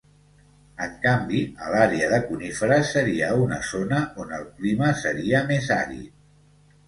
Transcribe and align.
En 0.83 0.93
canvi, 1.01 1.41
a 1.65 1.67
l’àrea 1.73 2.07
de 2.13 2.19
coníferes 2.29 2.89
seria 2.97 3.29
una 3.41 3.59
zona 3.71 3.99
on 4.23 4.33
el 4.39 4.49
clima 4.61 4.89
seria 5.03 5.43
més 5.53 5.69
àrid. 5.77 6.11